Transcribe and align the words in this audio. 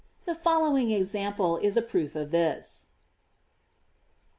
The 0.25 0.33
follow 0.33 0.75
ing 0.77 0.89
example 0.89 1.57
is 1.57 1.77
a 1.77 1.81
proof 1.83 2.15
of 2.15 2.31
this. 2.31 2.87